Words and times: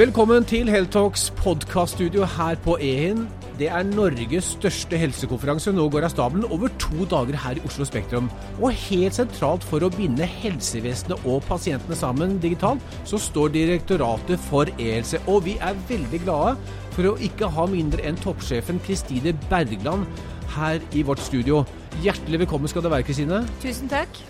Velkommen 0.00 0.46
til 0.48 0.70
Heltalks 0.72 1.26
podkaststudio 1.36 2.24
her 2.24 2.56
på 2.64 2.78
Ehin. 2.80 3.26
Det 3.58 3.66
er 3.68 3.84
Norges 3.84 4.54
største 4.54 4.96
helsekonferanse. 4.96 5.74
Nå 5.76 5.90
går 5.92 6.06
av 6.06 6.14
stabelen 6.14 6.46
over 6.48 6.72
to 6.80 7.04
dager 7.10 7.36
her 7.42 7.60
i 7.60 7.64
Oslo 7.68 7.84
Spektrum. 7.84 8.30
Og 8.62 8.72
helt 8.86 9.18
sentralt 9.18 9.66
for 9.68 9.84
å 9.84 9.92
binde 9.92 10.24
helsevesenet 10.24 11.28
og 11.28 11.44
pasientene 11.50 12.00
sammen 12.00 12.38
digitalt, 12.40 12.80
så 13.04 13.20
står 13.20 13.52
Direktoratet 13.58 14.40
for 14.46 14.72
e-helse. 14.78 15.20
Og 15.28 15.44
vi 15.50 15.58
er 15.60 15.84
veldig 15.92 16.24
glade 16.24 16.56
for 16.96 17.12
å 17.12 17.16
ikke 17.20 17.52
ha 17.52 17.68
mindre 17.68 18.08
enn 18.08 18.24
toppsjefen 18.24 18.80
Kristine 18.88 19.36
Bergland 19.52 20.08
her 20.56 20.80
i 20.96 21.04
vårt 21.04 21.20
studio. 21.28 21.66
Hjertelig 22.00 22.46
velkommen 22.46 22.72
skal 22.72 22.88
det 22.88 22.96
være, 22.96 23.10
Kristine. 23.10 23.44
Tusen 23.60 23.92
takk. 23.92 24.24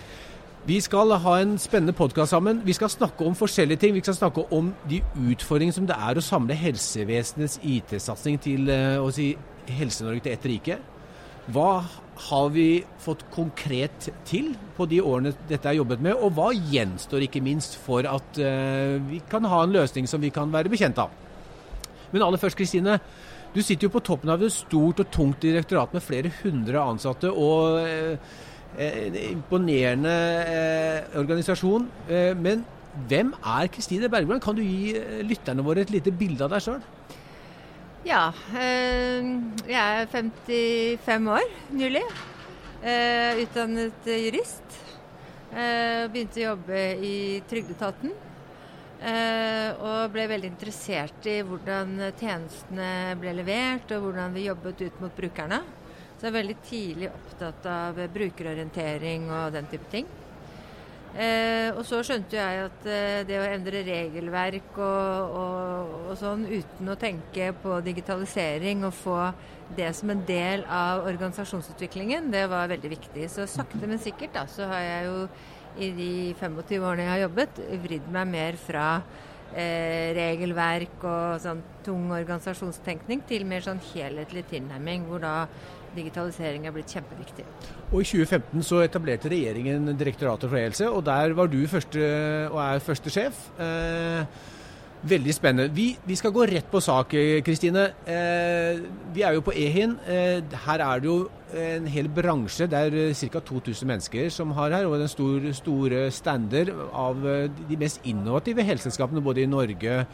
Vi 0.70 0.76
skal 0.78 1.10
ha 1.18 1.32
en 1.40 1.56
spennende 1.58 1.90
podkast 1.98 2.30
sammen. 2.30 2.60
Vi 2.62 2.74
skal 2.76 2.92
snakke 2.92 3.24
om 3.26 3.34
forskjellige 3.34 3.80
ting. 3.82 3.94
Vi 3.96 4.02
skal 4.04 4.14
snakke 4.14 4.44
om 4.54 4.68
de 4.86 5.00
utfordringene 5.32 5.74
som 5.74 5.86
det 5.88 5.96
er 5.98 6.18
å 6.20 6.22
samle 6.22 6.54
helsevesenets 6.54 7.56
IT-satsing 7.66 8.36
til 8.44 8.70
eh, 8.70 9.00
å 9.02 9.08
si, 9.10 9.32
Helse-Norge 9.66 10.22
til 10.22 10.36
ett 10.36 10.46
rike. 10.46 10.76
Hva 11.50 11.72
har 12.28 12.52
vi 12.54 12.84
fått 13.02 13.24
konkret 13.34 14.12
til 14.28 14.52
på 14.76 14.86
de 14.92 15.00
årene 15.02 15.32
dette 15.48 15.72
er 15.72 15.80
jobbet 15.80 16.04
med, 16.06 16.14
og 16.14 16.36
hva 16.38 16.52
gjenstår 16.54 17.26
ikke 17.26 17.42
minst 17.42 17.74
for 17.80 18.06
at 18.06 18.38
uh, 18.38 19.00
vi 19.08 19.18
kan 19.32 19.48
ha 19.50 19.64
en 19.64 19.74
løsning 19.74 20.06
som 20.06 20.22
vi 20.22 20.30
kan 20.34 20.52
være 20.52 20.70
bekjent 20.70 21.00
av. 21.02 21.10
Men 22.12 22.26
aller 22.28 22.38
først, 22.38 22.58
Kristine. 22.60 23.00
Du 23.56 23.58
sitter 23.58 23.88
jo 23.88 23.96
på 23.96 24.04
toppen 24.06 24.30
av 24.30 24.44
et 24.46 24.54
stort 24.54 25.02
og 25.02 25.10
tungt 25.10 25.42
direktorat 25.42 25.98
med 25.98 26.06
flere 26.06 26.30
hundre 26.44 26.86
ansatte. 26.92 27.34
og... 27.34 28.46
Uh, 28.78 29.06
en 29.06 29.16
imponerende 29.32 30.12
eh, 30.46 31.18
organisasjon. 31.18 31.88
Eh, 32.08 32.36
men 32.38 32.64
hvem 33.08 33.32
er 33.42 33.70
Kristine 33.72 34.08
Bergland? 34.08 34.42
Kan 34.42 34.56
du 34.56 34.62
gi 34.62 34.94
eh, 34.98 35.20
lytterne 35.26 35.64
våre 35.66 35.84
et 35.84 35.90
lite 35.90 36.12
bilde 36.14 36.46
av 36.46 36.54
deg 36.54 36.64
sjøl? 36.64 36.80
Ja, 38.06 38.30
jeg 39.68 39.76
er 39.76 40.06
55 40.08 41.26
år 41.28 41.50
nylig. 41.76 42.00
Utdannet 43.42 44.06
jurist. 44.08 44.78
Begynte 45.52 46.40
å 46.40 46.46
jobbe 46.46 46.78
i 47.04 47.18
Trygdeetaten. 47.50 48.14
Og 49.84 50.14
ble 50.14 50.24
veldig 50.32 50.48
interessert 50.48 51.28
i 51.28 51.42
hvordan 51.44 51.92
tjenestene 52.14 52.88
ble 53.20 53.36
levert, 53.36 53.92
og 53.92 54.06
hvordan 54.06 54.32
vi 54.32 54.46
jobbet 54.48 54.80
ut 54.86 55.04
mot 55.04 55.20
brukerne. 55.20 55.60
Så 56.20 56.26
jeg 56.26 56.34
er 56.34 56.36
veldig 56.36 56.54
tidlig 56.68 57.06
opptatt 57.08 57.64
av 57.72 57.96
brukerorientering 58.12 59.22
og 59.32 59.54
den 59.54 59.68
type 59.72 59.86
ting. 59.88 60.08
Eh, 61.16 61.72
og 61.72 61.80
så 61.88 62.02
skjønte 62.04 62.36
jeg 62.36 62.66
at 62.66 62.84
eh, 62.86 63.22
det 63.24 63.38
å 63.40 63.46
endre 63.48 63.80
regelverk 63.86 64.76
og, 64.76 65.32
og, 65.40 65.94
og, 66.02 66.12
sånn 66.20 66.44
uten 66.44 66.92
å 66.92 66.98
tenke 67.00 67.48
på 67.62 67.80
digitalisering 67.88 68.84
og 68.84 68.92
få 68.94 69.16
det 69.78 69.88
som 69.96 70.12
en 70.12 70.20
del 70.28 70.66
av 70.68 71.08
organisasjonsutviklingen, 71.08 72.28
det 72.30 72.44
var 72.52 72.68
veldig 72.68 72.92
viktig. 72.92 73.24
Så 73.32 73.48
sakte, 73.48 73.80
men 73.88 74.02
sikkert 74.02 74.36
da, 74.36 74.44
så 74.44 74.68
har 74.68 74.84
jeg 74.84 75.08
jo 75.08 75.18
i 75.80 75.90
de 75.96 76.12
25 76.36 76.84
årene 76.84 77.08
jeg 77.08 77.14
har 77.14 77.24
jobbet, 77.24 77.64
vridd 77.88 78.12
meg 78.12 78.30
mer 78.36 78.60
fra 78.60 78.86
eh, 79.56 80.12
regelverk 80.20 81.00
og 81.00 81.42
sånn 81.42 81.64
tung 81.86 82.10
organisasjonstenkning 82.12 83.24
til 83.26 83.48
mer 83.48 83.64
sånn 83.64 83.82
helhetlig 83.94 84.44
tilnærming, 84.52 85.08
hvor 85.08 85.24
da 85.24 85.34
digitalisering 85.96 86.66
er 86.66 86.74
blitt 86.74 86.92
kjempeviktig. 86.92 87.44
Og 87.90 88.00
I 88.02 88.06
2015 88.06 88.64
så 88.66 88.84
etablerte 88.84 89.32
regjeringen 89.32 89.90
Direktoratet 89.98 90.50
for 90.50 90.60
e-helse, 90.60 90.88
og 90.90 91.04
der 91.06 91.34
var 91.38 91.50
du 91.50 91.60
første, 91.70 92.00
og 92.50 92.60
er 92.62 92.84
første 92.84 93.12
sjef. 93.12 93.44
Eh, 93.60 94.24
veldig 95.02 95.34
spennende. 95.34 95.74
Vi, 95.74 95.92
vi, 96.04 96.16
skal 96.18 96.32
gå 96.34 96.46
rett 96.50 96.66
på 96.70 96.80
sak, 96.84 97.14
Kristine. 97.46 97.86
Eh, 98.04 98.80
vi 99.14 99.24
er 99.24 99.36
jo 99.36 99.44
på 99.46 99.54
Ehin. 99.56 99.96
Eh, 100.06 100.42
her 100.66 100.84
er 100.84 101.00
det 101.00 101.08
jo 101.08 101.18
en 101.56 101.86
hel 101.90 102.10
bransje. 102.12 102.68
Det 102.70 102.82
er 102.86 103.14
ca. 103.16 103.40
2000 103.40 103.88
mennesker 103.88 104.28
som 104.34 104.52
har 104.58 104.76
her, 104.76 104.88
og 104.88 104.98
en 105.00 105.10
stor, 105.10 105.48
store 105.56 106.10
stander 106.14 106.74
av 106.92 107.24
eh, 107.26 107.48
de 107.70 107.80
mest 107.80 108.04
innovative 108.04 108.66
helseselskapene 108.66 109.24
både 109.24 109.46
i 109.46 109.50
Norge 109.50 110.04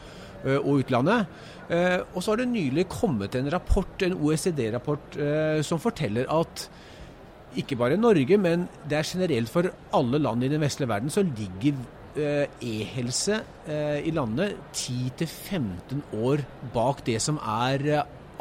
Eh, 0.45 0.59
og 0.61 0.83
utlandet. 0.83 1.25
Eh, 1.73 1.99
og 2.13 2.21
så 2.21 2.31
har 2.31 2.43
det 2.43 2.51
nylig 2.51 2.85
kommet 2.91 3.35
en 3.35 3.49
rapport, 3.51 4.01
en 4.05 4.13
OECD-rapport, 4.13 5.17
eh, 5.17 5.61
som 5.65 5.79
forteller 5.81 6.29
at 6.29 6.69
ikke 7.57 7.75
bare 7.75 7.97
Norge, 7.97 8.37
men 8.37 8.67
det 8.87 8.99
er 8.99 9.03
generelt 9.03 9.49
for 9.49 9.71
alle 9.93 10.19
land 10.19 10.43
i 10.43 10.47
den 10.51 10.61
vestlige 10.61 10.89
verden, 10.89 11.09
så 11.09 11.23
ligger 11.25 11.73
e-helse 12.17 13.39
i 13.67 14.11
landet 14.15 14.57
10-15 14.73 16.01
år 16.17 16.43
bak 16.73 17.03
det 17.05 17.19
som 17.23 17.37
er 17.41 17.83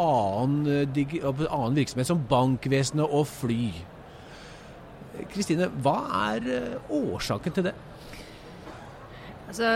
annen, 0.01 0.67
annen 0.87 1.79
virksomhet, 1.79 2.09
som 2.09 2.25
bankvesenet 2.31 3.05
og 3.05 3.27
fly. 3.29 3.71
Kristine, 5.33 5.69
hva 5.85 5.99
er 6.33 6.51
årsaken 6.93 7.57
til 7.57 7.69
det? 7.69 7.75
Altså, 9.47 9.71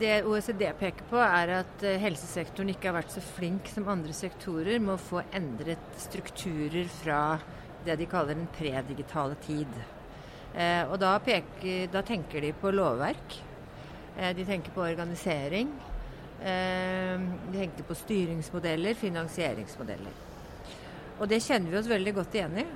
det 0.00 0.24
OECD 0.26 0.66
peker 0.76 1.06
på, 1.08 1.18
er 1.22 1.52
at 1.62 1.84
eh, 1.86 1.98
helsesektoren 2.02 2.72
ikke 2.72 2.90
har 2.90 2.98
vært 2.98 3.14
så 3.14 3.22
flink 3.24 3.70
som 3.72 3.88
andre 3.88 4.12
sektorer 4.16 4.80
med 4.82 4.96
å 4.96 5.00
få 5.00 5.22
endret 5.36 6.00
strukturer 6.00 6.90
fra 6.98 7.20
det 7.86 7.96
de 8.00 8.08
kaller 8.10 8.36
den 8.36 8.48
predigitale 8.56 9.38
tid. 9.46 9.70
Eh, 10.56 10.88
og 10.88 10.96
da, 11.00 11.18
peker, 11.20 11.90
da, 11.92 12.00
tenker 12.06 12.40
de 12.40 12.54
på 12.56 12.72
lovverk. 12.72 13.36
Eh, 14.16 14.32
de 14.36 14.46
tenker 14.48 14.72
på 14.72 14.84
organisering. 14.86 15.68
Eh, 16.40 17.26
de 17.50 17.58
tenker 17.58 17.84
på 17.84 17.96
styringsmodeller, 17.96 18.96
finansieringsmodeller. 18.96 20.24
Og 21.20 21.28
det 21.28 21.42
kjenner 21.44 21.72
vi 21.72 21.80
oss 21.80 21.92
veldig 21.92 22.16
godt 22.16 22.38
igjen 22.38 22.58
i. 22.62 22.66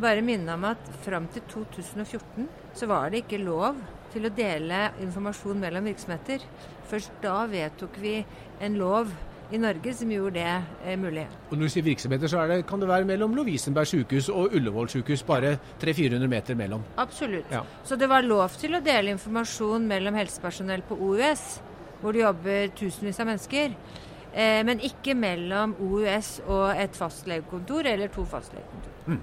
Bare 0.00 0.22
minne 0.26 0.54
om 0.54 0.66
at 0.68 0.90
fram 1.04 1.26
til 1.30 1.46
2014 1.50 2.48
så 2.78 2.86
var 2.90 3.10
det 3.10 3.24
ikke 3.24 3.42
lov 3.42 3.78
til 4.10 4.26
å 4.26 4.34
dele 4.34 4.88
informasjon 5.02 5.58
mellom 5.62 5.86
virksomheter. 5.86 6.42
Først 6.90 7.18
da 7.22 7.44
vedtok 7.50 7.98
vi 8.02 8.16
en 8.62 8.78
lov 8.78 9.10
i 9.50 9.58
Norge 9.58 9.94
som 9.94 10.10
gjorde 10.12 10.38
det 10.38 10.50
eh, 10.84 10.98
mulig. 10.98 11.26
Og 11.50 11.56
Når 11.56 11.66
du 11.68 11.72
sier 11.74 11.86
virksomheter, 11.86 12.30
så 12.30 12.44
det, 12.46 12.60
kan 12.68 12.82
det 12.82 12.88
være 12.88 13.08
mellom 13.08 13.34
Lovisenberg 13.34 13.88
sykehus 13.90 14.28
og 14.30 14.54
Ullevål 14.56 14.90
sykehus, 14.92 15.24
bare 15.26 15.56
300-400 15.82 16.30
meter 16.30 16.58
mellom? 16.58 16.84
Absolutt. 17.02 17.50
Ja. 17.50 17.64
Så 17.84 17.98
det 17.98 18.08
var 18.10 18.26
lov 18.26 18.54
til 18.60 18.78
å 18.78 18.82
dele 18.84 19.16
informasjon 19.16 19.88
mellom 19.90 20.18
helsepersonell 20.20 20.84
på 20.86 20.98
OUS, 20.98 21.44
hvor 22.00 22.14
det 22.16 22.22
jobber 22.22 22.70
tusenvis 22.78 23.20
av 23.20 23.30
mennesker. 23.32 23.74
Eh, 24.30 24.60
men 24.66 24.82
ikke 24.86 25.16
mellom 25.18 25.74
OUS 25.82 26.36
og 26.46 26.70
et 26.78 26.94
fastlegekontor 26.96 27.90
eller 27.90 28.12
to 28.14 28.24
fastlegekontor. 28.30 28.94
Mm. 29.06 29.22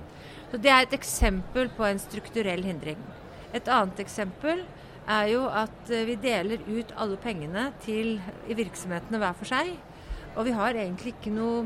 Så 0.51 0.57
Det 0.57 0.71
er 0.71 0.81
et 0.81 0.93
eksempel 0.95 1.69
på 1.69 1.85
en 1.87 1.99
strukturell 1.99 2.63
hindring. 2.63 2.99
Et 3.55 3.67
annet 3.67 3.99
eksempel 3.99 4.65
er 5.07 5.27
jo 5.31 5.45
at 5.47 5.91
eh, 5.91 6.05
vi 6.07 6.15
deler 6.19 6.63
ut 6.67 6.91
alle 6.99 7.17
pengene 7.17 7.71
til 7.83 8.17
virksomhetene 8.47 9.21
hver 9.23 9.37
for 9.39 9.47
seg. 9.47 9.77
Og 10.37 10.45
vi 10.45 10.53
har 10.55 10.77
egentlig 10.77 11.15
ikke 11.15 11.33
noe 11.33 11.65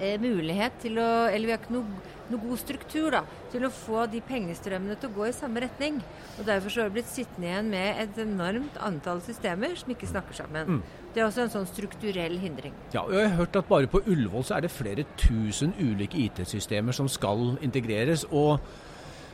eh, 0.00 0.18
mulighet 0.20 0.80
til 0.82 0.98
å 0.98 1.08
Eller 1.30 1.46
vi 1.46 1.54
har 1.54 1.60
ikke 1.62 1.76
noe, 1.76 2.02
noe, 2.32 2.40
god 2.42 2.60
struktur 2.60 3.14
da, 3.14 3.22
til 3.52 3.66
å 3.66 3.72
få 3.72 4.06
de 4.10 4.20
pengestrømmene 4.26 4.98
til 4.98 5.10
å 5.10 5.16
gå 5.16 5.28
i 5.28 5.34
samme 5.36 5.62
retning. 5.62 6.00
Og 6.36 6.48
Derfor 6.48 6.72
så 6.72 6.82
har 6.82 6.90
vi 6.90 6.98
blitt 6.98 7.12
sittende 7.12 7.50
igjen 7.52 7.70
med 7.70 8.02
et 8.02 8.18
enormt 8.26 8.80
antall 8.82 9.22
systemer 9.24 9.76
som 9.78 9.94
ikke 9.94 10.10
snakker 10.10 10.40
sammen. 10.40 10.78
Mm. 10.78 11.04
Det 11.14 11.22
er 11.22 11.28
også 11.28 11.46
en 11.46 11.54
sånn 11.54 11.70
strukturell 11.70 12.36
hindring. 12.42 12.74
Ja, 12.92 13.06
og 13.06 13.14
Jeg 13.14 13.30
har 13.30 13.38
hørt 13.38 13.60
at 13.62 13.70
bare 13.70 13.88
på 13.90 14.02
Ullevål 14.04 14.44
så 14.44 14.58
er 14.58 14.66
det 14.66 14.74
flere 14.74 15.06
tusen 15.20 15.72
ulike 15.78 16.18
IT-systemer 16.26 16.96
som 16.96 17.08
skal 17.08 17.54
integreres. 17.64 18.26
og 18.30 18.60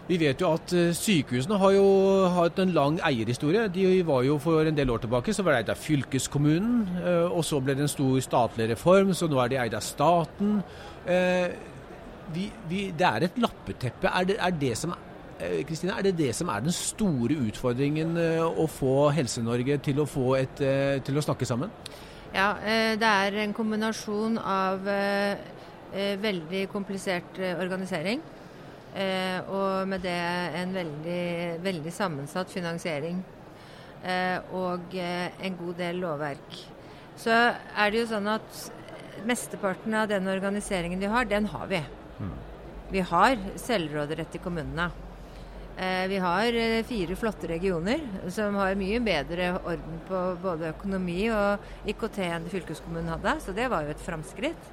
vi 0.08 0.18
vet 0.18 0.40
jo 0.42 0.50
at 0.50 0.72
eh, 0.74 0.90
sykehusene 0.96 1.58
har 1.62 1.74
jo 1.76 1.84
hatt 2.34 2.58
en 2.62 2.72
lang 2.74 2.98
eierhistorie. 3.06 3.68
De 3.72 3.86
var 4.06 4.24
jo 4.26 4.38
For 4.42 4.66
en 4.66 4.76
del 4.76 4.90
år 4.90 5.04
tilbake 5.04 5.34
så 5.34 5.44
var 5.46 5.54
det 5.54 5.62
eid 5.62 5.70
av 5.74 5.78
fylkeskommunen, 5.78 6.80
eh, 7.02 7.28
og 7.30 7.44
så 7.46 7.60
ble 7.62 7.76
det 7.78 7.86
en 7.86 7.92
stor 7.92 8.18
statlig 8.24 8.70
reform, 8.72 9.14
så 9.14 9.28
nå 9.30 9.38
er 9.42 9.52
de 9.52 9.60
eid 9.62 9.78
av 9.78 9.86
staten. 9.86 10.58
Eh, 11.06 11.54
vi, 12.34 12.48
vi, 12.68 12.84
det 12.98 13.06
er 13.06 13.28
et 13.28 13.40
lappeteppe. 13.42 14.10
Er 14.10 14.28
det, 14.28 14.38
er 14.40 14.58
det 14.58 14.76
som 14.78 14.94
Kristina, 15.66 15.96
er 15.98 16.06
det 16.06 16.12
det 16.20 16.28
som 16.38 16.52
er 16.54 16.60
den 16.62 16.74
store 16.74 17.34
utfordringen 17.48 18.12
å 18.46 18.62
få 18.70 19.08
Helse-Norge 19.10 19.74
til, 19.82 19.98
til, 20.06 21.16
å 21.18 21.24
snakke 21.26 21.48
sammen? 21.48 21.72
Ja, 22.30 22.52
det 22.62 23.08
er 23.08 23.38
en 23.42 23.54
kombinasjon 23.56 24.38
av 24.38 24.86
veldig 26.22 26.62
komplisert 26.70 27.42
organisering 27.56 28.22
Eh, 28.92 29.38
og 29.48 29.88
med 29.88 30.04
det 30.04 30.18
en 30.60 30.74
veldig, 30.76 31.24
veldig 31.64 31.92
sammensatt 31.94 32.52
finansiering. 32.52 33.22
Eh, 34.02 34.38
og 34.52 34.94
eh, 34.98 35.32
en 35.46 35.58
god 35.58 35.78
del 35.80 36.02
lovverk. 36.02 36.58
Så 37.16 37.32
er 37.32 37.92
det 37.92 38.02
jo 38.02 38.10
sånn 38.10 38.28
at 38.32 38.64
mesteparten 39.28 39.94
av 39.94 40.08
den 40.10 40.28
organiseringen 40.28 41.00
vi 41.00 41.10
har, 41.12 41.28
den 41.28 41.46
har 41.52 41.70
vi. 41.70 41.80
Mm. 42.18 42.34
Vi 42.92 43.06
har 43.12 43.40
selvråderett 43.60 44.36
i 44.36 44.42
kommunene. 44.42 44.90
Eh, 45.76 46.06
vi 46.08 46.18
har 46.20 46.52
eh, 46.52 46.82
fire 46.84 47.16
flotte 47.16 47.48
regioner 47.48 48.02
som 48.28 48.58
har 48.60 48.76
mye 48.76 49.00
bedre 49.00 49.54
orden 49.62 50.02
på 50.08 50.20
både 50.42 50.74
økonomi 50.74 51.30
og 51.32 51.88
IKT 51.88 52.18
enn 52.26 52.50
fylkeskommunen 52.52 53.08
hadde, 53.14 53.38
så 53.40 53.54
det 53.56 53.70
var 53.72 53.86
jo 53.86 53.94
et 53.94 54.04
framskritt. 54.04 54.68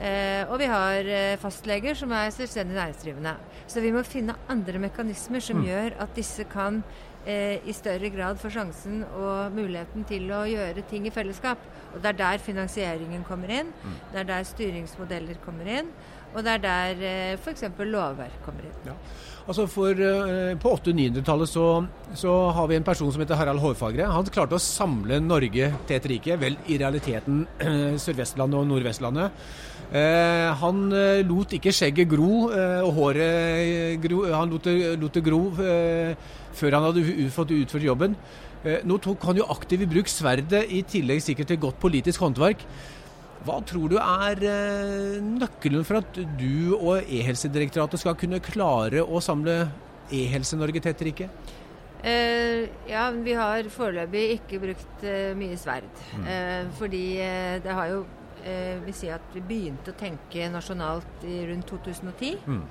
Eh, 0.00 0.42
og 0.50 0.58
vi 0.58 0.68
har 0.70 1.10
fastleger 1.42 1.94
som 1.98 2.12
er 2.12 2.32
selvstendig 2.34 2.76
næringsdrivende. 2.76 3.34
Så 3.66 3.80
vi 3.80 3.92
må 3.94 4.02
finne 4.06 4.36
andre 4.50 4.80
mekanismer 4.82 5.42
som 5.44 5.60
mm. 5.60 5.66
gjør 5.70 5.98
at 6.04 6.16
disse 6.16 6.46
kan 6.50 6.82
i 7.24 7.72
større 7.72 8.10
grad 8.12 8.36
få 8.36 8.50
sjansen 8.52 8.98
og 9.16 9.54
muligheten 9.56 10.02
til 10.04 10.26
å 10.36 10.42
gjøre 10.44 10.82
ting 10.90 11.06
i 11.08 11.12
fellesskap. 11.14 11.62
Og 11.94 12.02
Det 12.02 12.10
er 12.10 12.18
der 12.18 12.42
finansieringen 12.42 13.24
kommer 13.24 13.48
inn, 13.48 13.70
mm. 13.72 13.94
det 14.12 14.20
er 14.20 14.28
der 14.28 14.44
styringsmodeller 14.44 15.40
kommer 15.40 15.70
inn, 15.78 15.88
og 16.34 16.42
det 16.42 16.56
er 16.56 16.64
der 16.64 17.04
eh, 17.06 17.36
f.eks. 17.38 17.64
lovverk 17.78 18.40
kommer 18.44 18.66
inn. 18.66 18.90
Ja. 18.90 18.96
Altså 19.44 19.66
for, 19.68 19.92
eh, 19.92 20.54
På 20.56 20.72
800-900-tallet 20.78 21.50
så, 21.50 21.66
så, 22.16 22.32
har 22.56 22.66
vi 22.70 22.78
en 22.78 22.86
person 22.86 23.12
som 23.12 23.20
heter 23.20 23.36
Harald 23.36 23.60
Hårfagre. 23.60 24.08
Han 24.08 24.32
klarte 24.32 24.56
å 24.56 24.62
samle 24.62 25.20
Norge 25.20 25.68
til 25.86 25.98
et 25.98 26.08
rike. 26.14 26.38
Vel, 26.40 26.56
i 26.66 26.80
realiteten 26.80 27.44
Sør-Vestlandet 28.00 28.62
og 28.62 28.68
Nordvestlandet. 28.70 29.44
Eh, 29.94 30.48
han 30.58 30.88
eh, 30.96 31.20
lot 31.28 31.52
ikke 31.54 31.72
skjegget 31.74 32.08
gro 32.10 32.48
eh, 32.50 32.80
og 32.82 32.96
håret 32.96 34.00
gro. 34.02 34.24
Han 34.32 34.50
lot 34.50 34.66
det, 34.66 34.94
lot 34.98 35.14
det 35.14 35.22
gro 35.26 35.42
eh, 35.60 36.16
før 36.56 36.78
han 36.78 36.88
hadde 36.88 37.30
fått 37.34 37.54
utført 37.54 37.86
jobben. 37.86 38.16
nå 38.64 38.96
tok 39.04 39.24
han 39.28 39.36
jo 39.36 39.44
aktivt 39.52 39.82
i 39.84 39.88
bruk 39.90 40.08
sverdet, 40.08 40.62
i 40.72 40.80
tillegg 40.88 41.20
sikkert 41.20 41.50
til 41.50 41.58
godt 41.60 41.76
politisk 41.82 42.22
håndverk. 42.24 42.62
Hva 43.44 43.58
tror 43.68 43.92
du 43.92 43.98
er 44.00 44.40
eh, 44.48 45.18
nøkkelen 45.20 45.84
for 45.84 46.00
at 46.00 46.16
du 46.38 46.72
og 46.78 47.04
E-helsedirektoratet 47.04 48.00
skal 48.00 48.16
kunne 48.16 48.40
klare 48.40 49.02
å 49.04 49.20
samle 49.20 49.66
E-Helse-Norge 50.08 50.80
et 50.88 51.04
rike? 51.10 51.28
Eh, 52.04 52.70
ja, 52.88 53.04
vi 53.12 53.36
har 53.36 53.68
foreløpig 53.72 54.24
ikke 54.38 54.62
brukt 54.62 55.04
eh, 55.04 55.36
mye 55.36 55.58
sverd. 55.60 55.92
Mm. 56.16 56.24
Eh, 56.24 56.72
fordi 56.80 57.04
eh, 57.24 57.58
det 57.64 57.76
har 57.76 57.92
jo 57.92 58.02
eh, 58.44 58.80
Vi 58.84 58.96
si 58.96 59.12
at 59.12 59.28
vi 59.36 59.44
begynte 59.44 59.92
å 59.92 60.00
tenke 60.00 60.48
nasjonalt 60.52 61.28
i 61.28 61.42
rundt 61.50 61.68
2010. 61.68 62.40
Mm. 62.48 62.64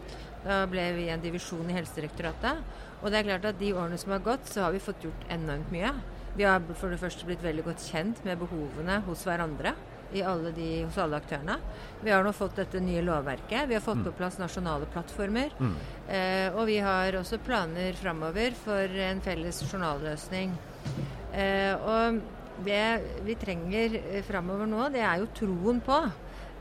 Da 0.44 0.60
ble 0.70 0.90
vi 0.98 1.08
en 1.14 1.22
divisjon 1.22 1.70
i 1.70 1.78
Helsedirektoratet. 1.78 2.66
Og 3.04 3.14
det 3.14 3.22
er 3.22 3.30
klart 3.30 3.50
at 3.54 3.62
de 3.62 3.76
årene 3.78 4.02
som 4.02 4.18
har 4.18 4.26
gått, 4.26 4.50
så 4.50 4.66
har 4.66 4.74
vi 4.74 4.82
fått 4.82 5.06
gjort 5.06 5.30
enormt 5.34 5.70
mye. 5.74 5.94
Vi 6.34 6.50
har 6.50 6.66
for 6.74 6.90
det 6.90 7.02
første 7.02 7.30
blitt 7.30 7.46
veldig 7.46 7.70
godt 7.70 7.90
kjent 7.94 8.26
med 8.26 8.42
behovene 8.42 9.04
hos 9.06 9.22
hverandre 9.30 9.78
alle 10.22 10.52
de, 10.54 10.68
hos 10.84 10.98
alle 11.02 11.18
aktørene. 11.18 11.56
Vi 12.04 12.12
har 12.14 12.24
nå 12.26 12.34
fått 12.36 12.60
dette 12.62 12.82
nye 12.84 13.02
lovverket. 13.02 13.66
Vi 13.70 13.78
har 13.78 13.82
fått 13.82 14.04
mm. 14.04 14.06
på 14.06 14.16
plass 14.20 14.38
nasjonale 14.38 14.86
plattformer. 14.94 15.56
Mm. 15.58 15.74
Eh, 16.08 16.48
og 16.54 16.68
vi 16.70 16.78
har 16.84 17.18
også 17.18 17.42
planer 17.42 17.98
framover 17.98 18.54
for 18.60 19.02
en 19.08 19.24
felles 19.26 19.64
journalløsning. 19.66 20.54
Eh, 21.34 21.74
og 21.80 22.22
det 22.64 22.86
vi 23.26 23.40
trenger 23.40 23.98
eh, 24.04 24.22
framover 24.28 24.70
nå, 24.70 24.86
det 24.94 25.02
er 25.02 25.24
jo 25.24 25.32
troen 25.34 25.82
på 25.84 25.98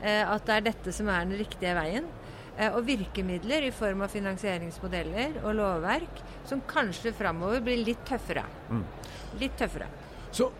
eh, 0.01 0.23
at 0.25 0.47
det 0.47 0.57
er 0.57 0.67
dette 0.71 0.95
som 0.95 1.11
er 1.13 1.27
den 1.27 1.37
riktige 1.43 1.75
veien. 1.77 2.09
Eh, 2.57 2.69
og 2.69 2.83
virkemidler 2.85 3.65
i 3.65 3.73
form 3.73 4.03
av 4.05 4.13
finansieringsmodeller 4.13 5.39
og 5.41 5.55
lovverk 5.57 6.21
som 6.49 6.61
kanskje 6.69 7.13
framover 7.17 7.63
blir 7.65 7.81
litt 7.81 8.03
tøffere. 8.05 8.45
Mm. 8.69 8.83
Litt 9.41 9.57
tøffere. 9.57 9.89
Så 10.33 10.51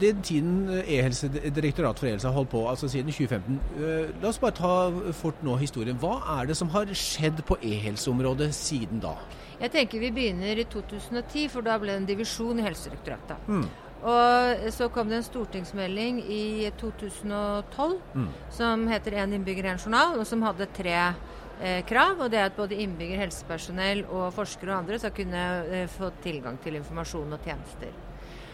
den 0.00 0.22
tiden 0.22 0.68
eh, 0.68 0.94
E-helsedirektoratet 0.96 2.00
for 2.00 2.08
e-helse 2.08 2.28
har 2.28 2.34
holdt 2.34 2.52
på, 2.54 2.62
altså 2.70 2.88
siden 2.88 3.12
2015, 3.12 3.60
eh, 3.76 4.22
la 4.22 4.30
oss 4.30 4.40
bare 4.42 4.56
ta 4.56 5.12
fort 5.16 5.42
nå 5.46 5.56
historien. 5.60 5.98
Hva 6.00 6.16
er 6.38 6.50
det 6.50 6.56
som 6.56 6.72
har 6.74 6.90
skjedd 6.96 7.44
på 7.48 7.58
e-helseområdet 7.62 8.52
siden 8.56 9.02
da? 9.02 9.16
Jeg 9.60 9.74
tenker 9.74 10.00
vi 10.00 10.10
begynner 10.16 10.58
i 10.58 10.64
2010, 10.64 11.48
for 11.52 11.66
da 11.66 11.76
ble 11.78 11.92
det 11.92 12.00
en 12.00 12.08
divisjon 12.08 12.60
i 12.60 12.64
Helsedirektoratet. 12.64 13.48
Mm. 13.48 13.66
Og 14.00 14.70
så 14.72 14.88
kom 14.88 15.10
det 15.10 15.18
en 15.18 15.26
stortingsmelding 15.26 16.22
i 16.24 16.70
2012 16.80 17.98
mm. 18.14 18.28
som 18.56 18.86
heter 18.88 19.12
'Én 19.12 19.34
innbygger, 19.34 19.64
én 19.64 19.82
journal', 19.84 20.18
og 20.18 20.26
som 20.26 20.42
hadde 20.42 20.66
tre 20.72 21.14
eh, 21.60 21.84
krav. 21.84 22.20
Og 22.20 22.30
det 22.30 22.38
er 22.38 22.44
at 22.44 22.56
både 22.56 22.74
innbygger, 22.74 23.18
helsepersonell 23.18 24.04
og 24.08 24.32
forskere 24.32 24.72
og 24.72 24.78
andre 24.78 24.98
skal 24.98 25.10
kunne 25.10 25.64
eh, 25.66 25.86
få 25.88 26.10
tilgang 26.22 26.58
til 26.62 26.74
informasjon 26.74 27.32
og 27.32 27.44
tjenester. 27.44 27.92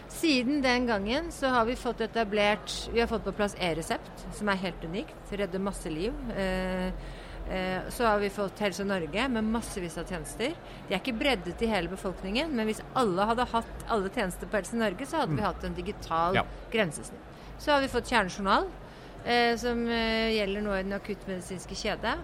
Siden 0.09 0.61
den 0.61 0.87
gangen 0.87 1.31
så 1.31 1.47
har 1.47 1.65
vi 1.65 1.75
fått 1.75 2.01
etablert 2.01 2.89
Vi 2.93 2.99
har 2.99 3.07
fått 3.07 3.23
på 3.23 3.31
plass 3.31 3.55
e-resept, 3.59 4.25
som 4.33 4.49
er 4.49 4.61
helt 4.61 4.83
unikt. 4.83 5.31
Redder 5.31 5.59
masse 5.59 5.89
liv. 5.89 6.13
Eh, 6.37 6.87
eh, 7.51 7.81
så 7.89 8.05
har 8.07 8.19
vi 8.19 8.29
fått 8.29 8.59
Helse 8.59 8.85
Norge 8.87 9.27
med 9.29 9.43
massevis 9.43 9.97
av 9.97 10.07
tjenester. 10.09 10.55
De 10.87 10.95
er 10.95 11.01
ikke 11.01 11.17
breddet 11.19 11.61
i 11.61 11.69
hele 11.71 11.91
befolkningen, 11.91 12.55
men 12.55 12.69
hvis 12.69 12.81
alle 12.95 13.27
hadde 13.29 13.49
hatt 13.51 13.85
alle 13.87 14.09
tjenester 14.15 14.47
på 14.49 14.61
Helse 14.61 14.79
Norge, 14.79 15.05
så 15.05 15.21
hadde 15.21 15.35
mm. 15.35 15.39
vi 15.41 15.47
hatt 15.49 15.67
en 15.67 15.77
digital 15.77 16.41
ja. 16.41 16.45
grensesnitt. 16.71 17.37
Så 17.59 17.73
har 17.73 17.83
vi 17.83 17.91
fått 17.91 18.09
kjernejournal, 18.09 18.67
eh, 19.25 19.53
som 19.59 19.85
gjelder 19.89 20.65
nå 20.65 20.75
i 20.75 20.83
den 20.87 20.97
akuttmedisinske 20.97 21.75
kjede. 21.75 22.17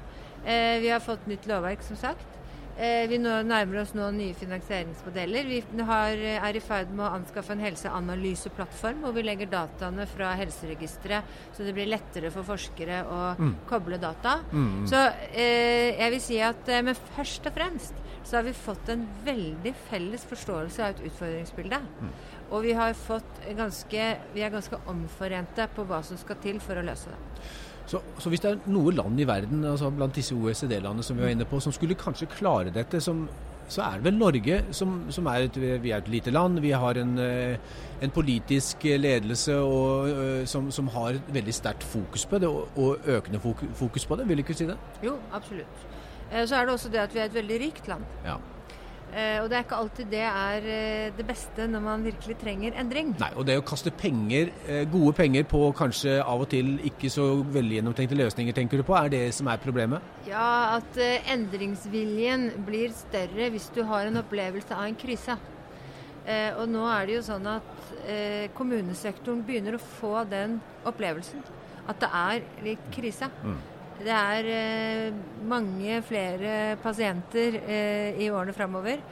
Eh, 0.45 0.79
vi 0.79 0.89
har 0.89 0.99
fått 0.99 1.25
nytt 1.25 1.45
lovverk, 1.47 1.83
som 1.83 1.95
sagt. 1.95 2.27
Eh, 2.73 3.03
vi 3.05 3.19
nærmer 3.21 3.83
oss 3.83 3.91
nå 3.93 4.07
nye 4.15 4.33
finansieringsmodeller. 4.33 5.45
Vi 5.45 5.85
har, 5.85 6.21
er 6.47 6.57
i 6.57 6.61
ferd 6.63 6.89
med 6.89 7.05
å 7.05 7.11
anskaffe 7.19 7.53
en 7.53 7.61
helseanalyseplattform 7.61 9.03
hvor 9.05 9.13
vi 9.13 9.25
legger 9.27 9.51
dataene 9.51 10.07
fra 10.09 10.31
helseregisteret, 10.39 11.35
så 11.53 11.67
det 11.67 11.75
blir 11.77 11.91
lettere 11.91 12.31
for 12.33 12.47
forskere 12.47 13.03
å 13.05 13.19
mm. 13.37 13.51
koble 13.69 13.99
data. 14.01 14.39
Mm. 14.49 14.87
Så 14.89 15.03
eh, 15.29 15.93
jeg 15.99 16.15
vil 16.15 16.23
si 16.23 16.39
at 16.41 16.71
eh, 16.71 16.81
Men 16.83 16.97
først 16.97 17.45
og 17.49 17.53
fremst 17.53 18.01
så 18.23 18.39
har 18.39 18.47
vi 18.47 18.55
fått 18.55 18.89
en 18.89 19.03
veldig 19.25 19.73
felles 19.89 20.23
forståelse 20.25 20.81
av 20.81 20.95
et 20.95 21.03
utfordringsbilde. 21.11 21.77
Mm. 21.77 22.13
Og 22.55 22.65
vi, 22.65 22.73
har 22.77 22.95
fått 22.97 23.43
ganske, 23.57 24.07
vi 24.33 24.41
er 24.45 24.53
ganske 24.53 24.79
omforente 24.89 25.67
på 25.75 25.85
hva 25.89 26.01
som 26.05 26.17
skal 26.17 26.39
til 26.41 26.61
for 26.63 26.79
å 26.79 26.85
løse 26.85 27.11
det. 27.11 27.21
Så, 27.85 27.99
så, 28.17 28.29
hvis 28.31 28.39
det 28.43 28.51
er 28.51 28.69
noe 28.71 28.93
land 28.95 29.19
i 29.19 29.27
verden, 29.27 29.65
altså 29.67 29.89
blant 29.91 30.15
disse 30.15 30.35
OECD-landene 30.35 31.03
som 31.03 31.17
vi 31.17 31.25
var 31.25 31.33
inne 31.33 31.47
på, 31.47 31.59
som 31.59 31.73
skulle 31.75 31.97
kanskje 31.99 32.29
klare 32.31 32.71
dette, 32.73 33.01
som, 33.03 33.25
så 33.67 33.83
er 33.83 33.99
det 33.99 34.07
vel 34.07 34.19
Norge, 34.19 34.59
som, 34.75 34.95
som 35.11 35.27
er 35.31 35.47
et, 35.47 35.59
vi 35.59 35.91
er 35.91 35.99
et 35.99 36.11
lite 36.11 36.31
land. 36.31 36.61
Vi 36.63 36.71
har 36.71 36.99
en, 37.01 37.17
eh, 37.19 37.57
en 38.01 38.13
politisk 38.15 38.85
ledelse 38.85 39.57
og, 39.59 40.09
eh, 40.09 40.45
som, 40.49 40.71
som, 40.71 40.87
har 40.95 41.19
veldig 41.33 41.53
sterkt 41.53 41.83
fokus 41.83 42.25
på 42.25 42.39
det, 42.39 42.47
og, 42.47 42.79
og 42.79 43.07
økende 43.17 43.41
fokus 43.75 44.05
på 44.05 44.19
det. 44.19 44.29
Vil 44.29 44.39
du 44.39 44.45
ikke 44.45 44.57
si 44.57 44.69
det? 44.69 44.79
Jo, 45.03 45.17
absolutt. 45.33 45.87
Eh, 46.31 46.47
så 46.47 46.55
er 46.55 46.65
det 46.65 46.73
også 46.73 46.89
det 46.89 47.03
at 47.03 47.15
vi 47.15 47.19
er 47.19 47.31
et 47.31 47.39
veldig 47.41 47.61
rikt 47.67 47.87
land. 47.87 48.07
Ja. 48.25 48.39
Eh, 49.13 49.37
og 49.43 49.49
det 49.49 49.59
er 49.59 49.65
ikke 49.67 49.77
alltid 49.77 50.07
det 50.09 50.21
er 50.25 50.63
eh, 50.73 51.11
det 51.13 51.25
beste 51.27 51.67
når 51.69 51.81
man 51.85 52.05
virkelig 52.05 52.33
trenger 52.41 52.77
endring. 52.81 53.11
Nei, 53.21 53.29
og 53.37 53.45
det 53.45 53.59
å 53.59 53.65
kaste 53.65 53.93
penger, 53.93 54.49
eh, 54.65 54.83
gode 54.89 55.13
penger 55.19 55.45
på 55.49 55.67
kanskje 55.77 56.15
av 56.17 56.41
og 56.41 56.49
til 56.49 56.79
ikke 56.89 57.11
så 57.13 57.27
veldig 57.53 57.77
gjennomtenkte 57.77 58.17
løsninger, 58.17 58.57
tenker 58.57 58.81
du 58.81 58.87
på, 58.87 58.95
er 58.97 59.11
det 59.13 59.23
som 59.37 59.51
er 59.53 59.61
problemet? 59.61 60.01
Ja, 60.25 60.79
at 60.79 60.97
endringsviljen 61.29 62.49
blir 62.65 62.93
større 62.97 63.51
hvis 63.53 63.69
du 63.75 63.83
har 63.85 64.09
en 64.09 64.21
opplevelse 64.23 64.73
av 64.73 64.87
en 64.87 64.97
krise. 64.97 65.37
Og 66.23 66.69
nå 66.71 66.85
er 66.87 67.05
det 67.05 67.17
jo 67.17 67.23
sånn 67.25 67.47
at 67.51 67.89
kommunesektoren 68.55 69.41
begynner 69.43 69.75
å 69.75 69.81
få 69.99 70.21
den 70.31 70.55
opplevelsen. 70.87 71.43
At 71.91 71.99
det 71.99 72.09
er 72.15 72.45
litt 72.63 72.85
krise. 72.95 73.27
Mm. 73.43 73.57
Det 73.99 74.13
er 74.13 74.47
eh, 74.49 75.19
mange 75.47 75.99
flere 76.07 76.75
pasienter 76.81 77.59
eh, 77.61 78.17
i 78.23 78.29
årene 78.33 78.55
framover. 78.55 79.03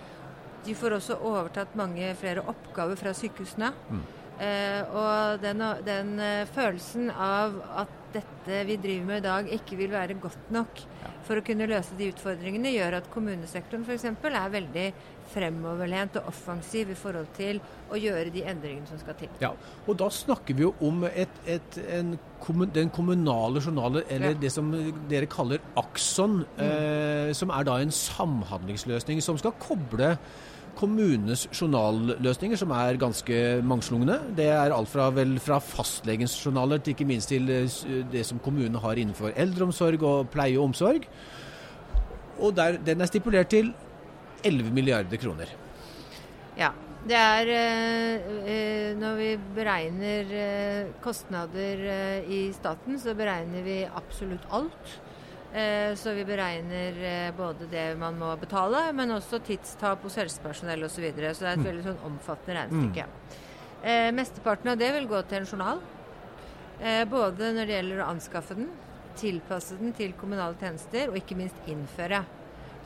De 0.65 0.75
får 0.77 0.97
også 0.97 1.19
overtatt 1.25 1.77
mange 1.79 2.11
flere 2.19 2.43
oppgaver 2.45 2.99
fra 2.99 3.13
sykehusene. 3.17 3.71
Mm. 3.89 4.03
Eh, 4.41 4.95
og 4.97 5.41
den, 5.43 5.63
den 5.85 6.13
følelsen 6.53 7.11
av 7.13 7.59
at 7.83 7.97
dette 8.11 8.63
vi 8.67 8.75
driver 8.81 9.07
med 9.07 9.21
i 9.21 9.27
dag 9.27 9.51
ikke 9.59 9.77
vil 9.79 9.93
være 9.93 10.17
godt 10.19 10.49
nok 10.51 10.81
ja. 10.83 11.10
For 11.31 11.39
å 11.39 11.45
kunne 11.47 11.69
løse 11.69 11.95
de 11.95 12.09
utfordringene, 12.11 12.73
gjør 12.75 12.97
at 12.99 13.05
kommunesektoren 13.13 13.85
f.eks. 13.87 14.09
er 14.27 14.51
veldig 14.51 14.87
fremoverlent 15.31 16.17
og 16.19 16.27
offensiv 16.27 16.91
i 16.91 16.97
forhold 16.99 17.29
til 17.37 17.61
å 17.87 17.99
gjøre 17.99 18.33
de 18.33 18.43
endringene 18.51 18.89
som 18.89 18.99
skal 18.99 19.15
til. 19.21 19.31
Ja, 19.39 19.53
og 19.85 19.95
Da 20.01 20.09
snakker 20.11 20.57
vi 20.57 20.65
jo 20.65 20.73
om 20.83 21.05
et, 21.07 21.39
et, 21.47 21.79
en, 21.95 22.17
den 22.75 22.91
kommunale 22.91 23.63
journalen, 23.63 24.03
eller 24.11 24.35
ja. 24.35 24.39
det 24.43 24.51
som 24.51 24.73
dere 25.07 25.29
kaller 25.31 25.63
Akson, 25.79 26.41
mm. 26.43 26.63
eh, 26.67 27.31
som 27.37 27.53
er 27.55 27.67
da 27.69 27.79
en 27.79 27.95
samhandlingsløsning 27.95 29.23
som 29.23 29.39
skal 29.39 29.55
koble 29.61 30.17
kommunenes 30.77 31.45
journalløsninger, 31.51 32.59
som 32.59 32.71
er 32.75 32.99
ganske 33.01 33.37
mangslungne. 33.67 34.17
Det 34.37 34.47
er 34.51 34.73
alt 34.73 34.89
fra, 34.89 35.09
vel, 35.13 35.37
fra 35.43 35.59
fastlegens 35.63 36.35
journaler 36.39 36.81
til 36.81 36.95
ikke 36.95 37.07
minst 37.09 37.31
til 37.31 37.49
eh, 37.51 37.79
det 38.11 38.25
som 38.27 38.41
kommunene 38.43 38.81
har 38.81 38.99
innenfor 38.99 39.35
eldreomsorg 39.35 40.03
og 40.07 40.31
pleie 40.33 40.57
og 40.59 40.69
omsorg. 40.69 41.07
Og 42.41 42.55
der, 42.57 42.79
den 42.85 43.01
er 43.01 43.09
stipulert 43.09 43.51
til 43.53 43.73
11 44.43 44.71
milliarder 44.73 45.21
kroner. 45.21 45.51
Ja. 46.57 46.71
Det 47.01 47.17
er 47.17 47.49
eh, 47.49 48.91
Når 48.93 49.15
vi 49.17 49.29
beregner 49.55 50.33
eh, 50.37 50.91
kostnader 51.01 51.79
i 52.29 52.43
staten, 52.53 52.99
så 53.01 53.15
beregner 53.17 53.65
vi 53.65 53.79
absolutt 53.89 54.45
alt. 54.53 54.99
Eh, 55.53 55.95
så 55.99 56.13
vi 56.15 56.23
beregner 56.25 56.99
eh, 57.03 57.31
både 57.35 57.67
det 57.71 57.85
man 57.99 58.15
må 58.19 58.29
betale, 58.39 58.85
men 58.95 59.11
også 59.17 59.41
tidstap 59.43 60.05
hos 60.07 60.15
helsepersonell 60.21 60.85
osv. 60.87 60.95
Så, 60.95 61.03
videre. 61.03 61.33
så 61.35 61.43
det 61.43 61.49
er 61.49 61.59
et 61.59 61.67
veldig 61.67 61.87
sånn 61.89 62.05
omfattende 62.07 62.59
regnestykke. 62.61 63.07
Eh, 63.81 64.11
mesteparten 64.15 64.71
av 64.71 64.79
det 64.79 64.91
vil 64.95 65.09
gå 65.11 65.19
til 65.27 65.41
en 65.41 65.49
journal. 65.49 65.81
Eh, 66.79 67.03
både 67.09 67.51
når 67.57 67.67
det 67.67 67.75
gjelder 67.75 68.03
å 68.03 68.11
anskaffe 68.13 68.55
den, 68.57 68.69
tilpasse 69.19 69.75
den 69.81 69.91
til 69.97 70.15
kommunale 70.17 70.55
tjenester 70.61 71.11
og 71.11 71.19
ikke 71.19 71.37
minst 71.37 71.67
innføre. 71.69 72.23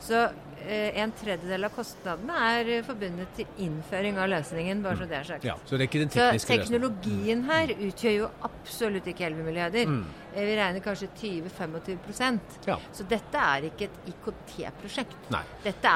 Så 0.00 0.18
eh, 0.66 0.98
en 1.00 1.12
tredjedel 1.16 1.64
av 1.66 1.72
kostnadene 1.74 2.36
er 2.50 2.70
eh, 2.76 2.84
forbundet 2.86 3.32
til 3.38 3.62
innføring 3.64 4.18
av 4.20 4.28
løsningen, 4.30 4.82
bare 4.84 5.00
så 5.00 5.08
det 5.08 5.18
er 5.18 5.28
sagt. 5.30 5.46
Ja, 5.48 5.56
så 5.64 5.78
det 5.78 5.86
er 5.86 5.92
Så 6.12 6.26
løsningen. 6.32 6.64
teknologien 6.64 7.44
her 7.48 7.72
utgjør 7.76 8.16
jo 8.18 8.30
absolutt 8.48 9.08
ikke 9.12 9.26
11 9.30 9.46
milliarder. 9.46 9.86
Mm. 9.90 10.04
Eh, 10.34 10.44
Vi 10.46 10.56
regner 10.60 10.84
kanskje 10.84 11.08
20-25 11.20 12.40
Ja. 12.66 12.78
Så 12.92 13.06
dette 13.08 13.44
er 13.56 13.70
ikke 13.70 13.88
et 13.90 14.10
IKT-prosjekt. 14.12 15.16
Dette 15.64 15.94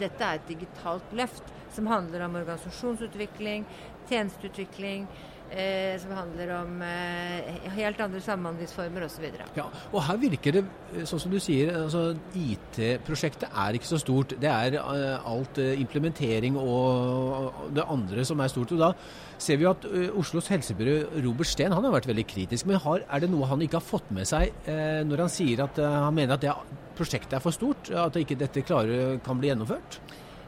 dette 0.00 0.24
er 0.24 0.40
et 0.40 0.48
digitalt 0.48 1.12
løft 1.12 1.55
som 1.76 1.88
handler 1.90 2.26
om 2.26 2.36
organisasjonsutvikling, 2.40 3.66
tjenesteutvikling, 4.10 5.06
eh, 5.50 5.94
som 6.00 6.12
handler 6.16 6.50
om 6.56 6.80
eh, 6.82 7.68
helt 7.76 8.00
andre 8.02 8.20
samhandlingsformer 8.22 9.06
osv. 9.06 9.26
Ja, 9.56 9.66
og 9.92 10.00
her 10.06 10.18
virker 10.20 10.58
det, 10.58 10.64
eh, 10.94 11.04
sånn 11.08 11.22
som 11.22 11.34
du 11.34 11.38
sier, 11.42 11.72
altså 11.84 12.08
IT-prosjektet 12.34 13.48
er 13.50 13.78
ikke 13.78 13.90
så 13.90 14.00
stort. 14.02 14.36
Det 14.40 14.50
er 14.50 14.78
eh, 14.80 15.28
alt 15.30 15.60
eh, 15.62 15.76
implementering 15.82 16.58
og 16.60 17.70
det 17.76 17.86
andre 17.86 18.26
som 18.26 18.42
er 18.42 18.52
stort. 18.52 18.74
Og 18.74 18.82
da 18.82 18.92
ser 19.38 19.60
vi 19.60 19.66
jo 19.66 19.74
at 19.74 19.84
Oslos 20.16 20.48
helsebyrå 20.48 21.20
Robert 21.20 21.50
Steen 21.50 21.74
han 21.74 21.84
har 21.84 21.94
vært 21.94 22.08
veldig 22.10 22.26
kritisk. 22.28 22.68
Men 22.68 22.80
har, 22.82 23.04
er 23.04 23.22
det 23.22 23.30
noe 23.32 23.48
han 23.50 23.62
ikke 23.62 23.80
har 23.80 23.86
fått 23.86 24.10
med 24.14 24.28
seg 24.28 24.52
eh, 24.64 25.02
når 25.06 25.26
han 25.26 25.32
sier 25.32 25.66
at 25.66 25.80
han 25.82 26.14
mener 26.16 26.36
at 26.36 26.46
det 26.46 26.54
prosjektet 26.96 27.38
er 27.38 27.44
for 27.44 27.54
stort? 27.54 27.92
At 27.92 28.16
ikke 28.18 28.38
dette 28.40 28.64
klarer, 28.66 29.18
kan 29.24 29.38
bli 29.38 29.52
gjennomført? 29.52 30.00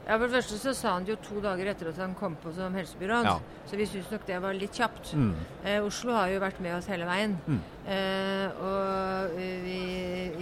Ja, 0.08 0.16
For 0.16 0.24
det 0.26 0.38
første 0.38 0.56
så 0.58 0.72
sa 0.74 0.94
han 0.94 1.04
det 1.04 1.12
jo 1.12 1.18
to 1.20 1.40
dager 1.44 1.68
etter 1.68 1.90
at 1.90 1.98
han 2.00 2.14
kom 2.16 2.36
på 2.40 2.52
som 2.56 2.72
helsebyråd, 2.74 3.26
Ja. 3.28 3.34
så 3.68 3.76
vi 3.76 3.84
syns 3.86 4.10
nok 4.10 4.24
det 4.26 4.38
var 4.40 4.54
litt 4.56 4.72
kjapt. 4.72 5.12
Mm. 5.14 5.34
Eh, 5.64 5.84
Oslo 5.84 6.12
har 6.16 6.28
jo 6.32 6.40
vært 6.40 6.60
med 6.64 6.74
oss 6.78 6.86
hele 6.88 7.04
veien. 7.04 7.36
Mm. 7.46 7.60
Eh, 7.86 8.48
og 8.64 9.36
eh, 9.36 9.60
vi, 9.66 9.78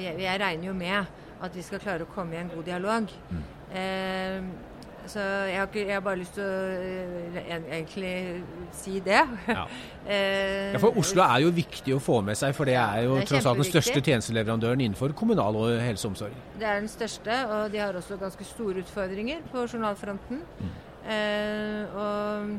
jeg, 0.05 0.21
jeg 0.23 0.41
regner 0.41 0.67
jo 0.71 0.75
med 0.75 1.07
at 1.43 1.55
vi 1.59 1.63
skal 1.67 1.83
klare 1.83 2.07
å 2.07 2.13
komme 2.15 2.35
i 2.37 2.41
en 2.45 2.49
god 2.55 2.65
dialog. 2.65 3.11
Mm. 3.31 3.43
Eh, 3.75 4.41
så 5.09 5.23
jeg 5.49 5.57
har, 5.59 5.67
ikke, 5.71 5.83
jeg 5.87 5.95
har 5.97 6.03
bare 6.05 6.19
lyst 6.21 6.35
til 6.37 6.45
å 6.45 6.61
eh, 7.41 7.67
egentlig 7.79 8.13
si 8.77 9.01
det. 9.05 9.23
Ja. 9.49 9.67
Eh, 10.07 10.71
Ja, 10.71 10.79
for 10.79 10.95
Oslo 11.01 11.25
er 11.25 11.41
jo 11.43 11.49
viktig 11.51 11.91
å 11.97 11.99
få 11.99 12.21
med 12.23 12.39
seg, 12.39 12.53
for 12.55 12.69
det 12.69 12.77
er 12.79 13.01
jo 13.09 13.17
Det 13.17 13.25
er 13.25 13.31
tross 13.33 13.47
alt 13.51 13.59
den 13.59 13.67
største 13.67 13.99
tjenesteleverandøren 14.07 14.85
innenfor 14.85 15.11
kommunal 15.19 15.57
og 15.59 15.73
helse 15.83 16.07
og 16.07 16.13
omsorg. 16.13 16.37
Det 16.61 16.69
er 16.71 16.79
den 16.79 16.87
største, 16.93 17.39
og 17.51 17.73
de 17.75 17.81
har 17.83 17.99
også 17.99 18.15
ganske 18.21 18.47
store 18.47 18.85
utfordringer 18.85 19.43
på 19.51 19.65
journalfronten. 19.67 20.45
Eh, 21.11 21.97
og 21.99 22.55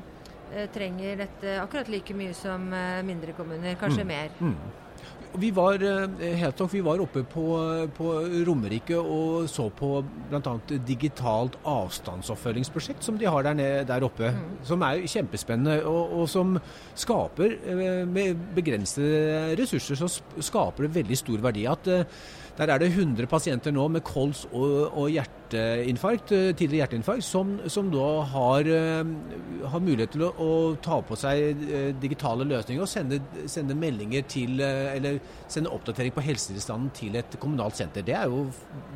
eh, 0.57 0.67
trenger 0.75 1.23
dette 1.23 1.55
akkurat 1.63 1.87
like 1.93 2.13
mye 2.19 2.35
som 2.35 2.67
mindre 3.07 3.31
kommuner, 3.39 3.79
kanskje 3.79 4.03
mer. 4.11 4.35
Vi 5.35 5.51
var, 5.51 5.81
eh, 5.83 6.35
helt 6.39 6.59
nok, 6.59 6.71
vi 6.73 6.81
var 6.81 7.01
oppe 7.03 7.23
på, 7.27 7.45
på 7.97 8.13
Romerike 8.47 8.97
og 8.97 9.49
så 9.51 9.67
på 9.69 10.01
bl.a. 10.29 10.53
digitalt 10.87 11.57
avstandsoppfølgingsprosjekt 11.67 13.03
som 13.03 13.17
de 13.19 13.27
har 13.27 13.43
der, 13.43 13.57
nede, 13.57 13.83
der 13.89 14.05
oppe. 14.07 14.31
Som 14.63 14.81
er 14.87 15.03
kjempespennende, 15.05 15.81
og, 15.85 16.13
og 16.21 16.29
som 16.31 16.57
skaper, 16.95 17.57
eh, 17.67 18.03
med 18.07 18.39
begrensede 18.55 19.55
ressurser, 19.59 19.99
så 19.99 20.09
skaper 20.39 20.87
det 20.87 20.95
veldig 21.01 21.19
stor 21.19 21.43
verdi. 21.49 21.67
At 21.69 21.91
eh, 21.91 22.05
der 22.57 22.71
er 22.73 22.81
det 22.81 22.89
100 22.89 23.27
pasienter 23.29 23.73
nå 23.73 23.83
med 23.93 24.01
kols 24.05 24.45
og, 24.49 24.97
og 24.97 25.11
hjerteinfarkt, 25.13 26.31
eh, 26.33 26.47
tidligere 26.57 26.87
hjerteinfarkt, 26.87 27.25
som, 27.25 27.51
som 27.69 27.91
da 27.93 28.07
har, 28.31 28.69
eh, 28.73 29.11
har 29.69 29.83
mulighet 29.83 30.15
til 30.15 30.25
å, 30.25 30.31
å 30.41 30.49
ta 30.81 30.97
på 31.05 31.17
seg 31.19 31.61
eh, 31.67 31.89
digitale 32.01 32.47
løsninger 32.49 32.81
og 32.81 32.89
sende, 32.89 33.21
sende 33.45 33.77
meldinger 33.77 34.25
til 34.27 34.61
Eller 34.61 35.19
sende 35.47 35.71
oppdatering 35.73 36.13
på 36.15 36.23
helsetilstanden 36.25 36.89
til 36.97 37.17
et 37.19 37.37
kommunalt 37.39 37.77
senter. 37.77 38.05
Det 38.05 38.15
er, 38.17 38.25
jo, 38.31 38.47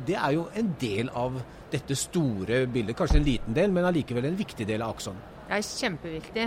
det 0.06 0.18
er 0.18 0.34
jo 0.34 0.48
en 0.58 0.74
del 0.80 1.12
av 1.14 1.38
dette 1.72 1.96
store 1.96 2.64
bildet. 2.66 2.98
Kanskje 2.98 3.20
en 3.20 3.28
liten 3.28 3.56
del, 3.56 3.70
men 3.72 3.86
allikevel 3.88 4.26
en 4.26 4.38
viktig 4.38 4.66
del 4.68 4.82
av 4.82 4.96
Akson. 4.96 5.22
Det 5.52 5.58
er 5.58 5.66
kjempeviktig. 5.82 6.44